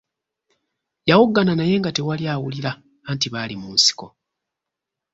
[1.09, 2.71] Yawoggana naye nga tewali awulira
[3.09, 4.05] anti baali mu nsiko.